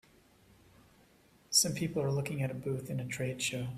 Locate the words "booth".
2.55-2.89